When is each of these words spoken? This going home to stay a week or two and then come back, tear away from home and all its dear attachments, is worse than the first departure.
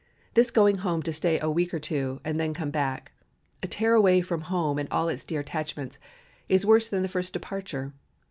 This 0.33 0.49
going 0.49 0.77
home 0.77 1.03
to 1.03 1.13
stay 1.13 1.39
a 1.39 1.47
week 1.51 1.71
or 1.75 1.79
two 1.79 2.21
and 2.25 2.39
then 2.39 2.55
come 2.55 2.71
back, 2.71 3.11
tear 3.61 3.93
away 3.93 4.21
from 4.21 4.41
home 4.41 4.79
and 4.79 4.89
all 4.89 5.07
its 5.09 5.23
dear 5.23 5.41
attachments, 5.41 5.99
is 6.49 6.65
worse 6.65 6.89
than 6.89 7.03
the 7.03 7.07
first 7.07 7.33
departure. 7.33 7.93